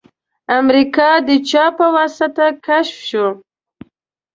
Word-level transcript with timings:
امریکا 0.59 1.09
د 1.27 1.29
چا 1.49 1.65
په 1.77 1.85
واسطه 1.95 2.45
کشف 2.65 2.97
شوه؟ 3.09 3.31